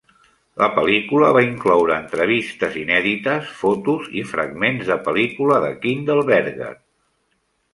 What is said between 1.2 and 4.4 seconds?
va incloure entrevistes inèdites, fotos, i